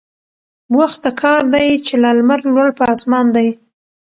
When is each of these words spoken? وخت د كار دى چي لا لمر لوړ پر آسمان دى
وخت 0.77 0.99
د 1.05 1.07
كار 1.21 1.41
دى 1.53 1.65
چي 1.85 1.95
لا 2.03 2.11
لمر 2.17 2.39
لوړ 2.55 2.69
پر 2.77 2.85
آسمان 2.95 3.25
دى 3.35 3.47